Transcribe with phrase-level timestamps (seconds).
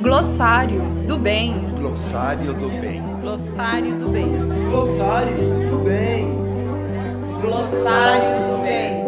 [0.00, 1.60] Glossário do bem.
[1.76, 3.02] Glossário do bem.
[3.20, 4.30] Glossário do bem.
[4.70, 6.36] Glossário do bem.
[7.40, 9.04] Glossário do bem.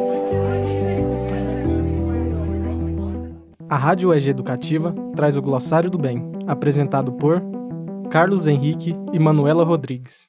[3.71, 7.40] A Rádio UEG Educativa traz o Glossário do Bem, apresentado por
[8.10, 10.29] Carlos Henrique e Manuela Rodrigues.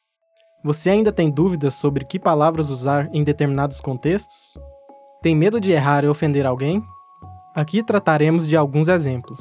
[0.63, 4.53] Você ainda tem dúvidas sobre que palavras usar em determinados contextos?
[5.23, 6.83] Tem medo de errar e ofender alguém?
[7.55, 9.39] Aqui trataremos de alguns exemplos,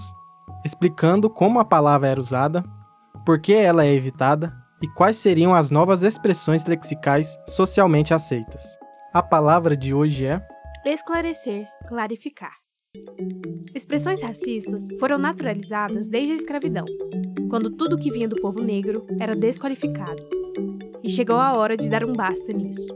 [0.62, 2.62] explicando como a palavra era usada,
[3.24, 8.62] por que ela é evitada e quais seriam as novas expressões lexicais socialmente aceitas.
[9.14, 10.42] A palavra de hoje é
[10.84, 12.52] esclarecer, clarificar.
[13.74, 16.84] Expressões racistas foram naturalizadas desde a escravidão,
[17.48, 20.23] quando tudo que vinha do povo negro era desqualificado.
[21.02, 22.87] E chegou a hora de dar um basta nisso.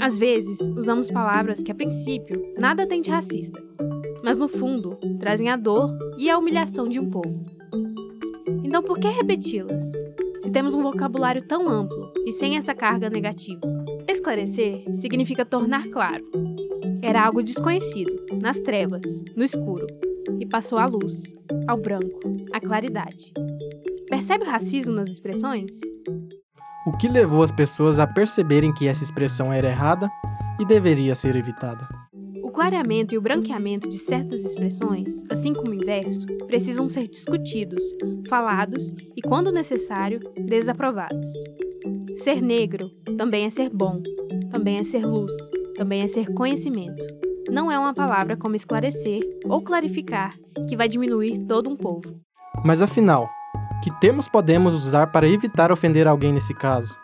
[0.00, 3.60] Às vezes, usamos palavras que, a princípio, nada tem de racista,
[4.22, 7.44] mas no fundo trazem a dor e a humilhação de um povo.
[8.64, 9.84] Então, por que repeti-las?
[10.40, 13.60] Se temos um vocabulário tão amplo e sem essa carga negativa.
[14.08, 16.24] Esclarecer significa tornar claro.
[17.00, 19.86] Era algo desconhecido, nas trevas, no escuro,
[20.40, 21.32] e passou à luz,
[21.66, 22.20] ao branco,
[22.52, 23.32] à claridade.
[24.08, 25.70] Percebe o racismo nas expressões?
[26.86, 30.08] O que levou as pessoas a perceberem que essa expressão era errada
[30.58, 32.01] e deveria ser evitada?
[32.52, 37.82] O clareamento e o branqueamento de certas expressões, assim como o inverso, precisam ser discutidos,
[38.28, 41.26] falados e, quando necessário, desaprovados.
[42.18, 44.02] Ser negro também é ser bom,
[44.50, 45.32] também é ser luz,
[45.76, 47.02] também é ser conhecimento.
[47.48, 50.34] Não é uma palavra como esclarecer ou clarificar
[50.68, 52.20] que vai diminuir todo um povo.
[52.62, 53.30] Mas afinal,
[53.82, 56.94] que termos podemos usar para evitar ofender alguém nesse caso?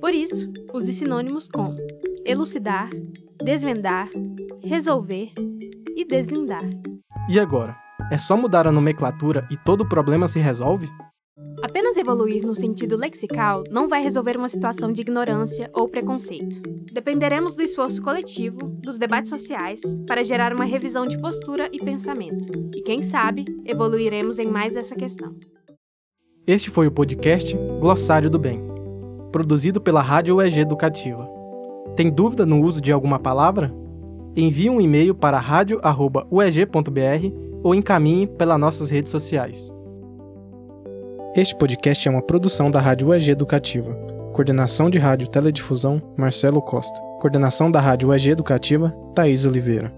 [0.00, 1.76] Por isso, use sinônimos como
[2.24, 2.88] elucidar,
[3.42, 4.08] desvendar,
[4.62, 5.32] resolver
[5.96, 6.64] e deslindar.
[7.28, 7.76] E agora?
[8.10, 10.88] É só mudar a nomenclatura e todo o problema se resolve?
[11.62, 16.60] Apenas evoluir no sentido lexical não vai resolver uma situação de ignorância ou preconceito.
[16.92, 22.70] Dependeremos do esforço coletivo, dos debates sociais, para gerar uma revisão de postura e pensamento.
[22.74, 25.34] E quem sabe, evoluiremos em mais essa questão.
[26.46, 28.62] Este foi o podcast Glossário do Bem,
[29.32, 31.33] produzido pela Rádio UEG Educativa.
[31.96, 33.72] Tem dúvida no uso de alguma palavra?
[34.36, 39.72] Envie um e-mail para radio@ueg.br ou encaminhe pelas nossas redes sociais.
[41.36, 43.94] Este podcast é uma produção da Rádio UEG Educativa.
[44.32, 47.00] Coordenação de Rádio Teledifusão, Marcelo Costa.
[47.20, 49.92] Coordenação da Rádio UEG Educativa, Thaís Oliveira.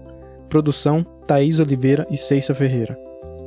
[0.49, 2.97] Produção, Thaís Oliveira e Ceissa Ferreira.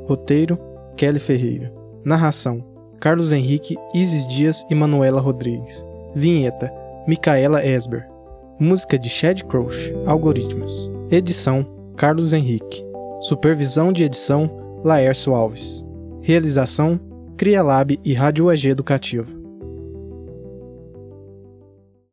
[0.07, 0.59] Roteiro,
[0.97, 1.73] Kelly Ferreira.
[2.03, 2.63] Narração,
[2.99, 5.85] Carlos Henrique, Isis Dias e Manuela Rodrigues.
[6.13, 6.71] Vinheta:
[7.07, 8.10] Micaela Esber.
[8.61, 10.91] Música de Chad Crouch, Algoritmos.
[11.09, 11.65] Edição:
[11.97, 12.85] Carlos Henrique.
[13.21, 15.83] Supervisão de edição: Laércio Alves.
[16.21, 16.99] Realização:
[17.35, 19.40] CriaLab e Rádio UEG Educativa.